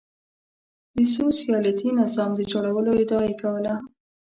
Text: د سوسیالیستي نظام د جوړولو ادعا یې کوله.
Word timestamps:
د 0.95 0.97
سوسیالیستي 1.15 1.89
نظام 2.01 2.31
د 2.35 2.41
جوړولو 2.51 2.91
ادعا 3.01 3.23
یې 3.29 3.35
کوله. 3.41 3.73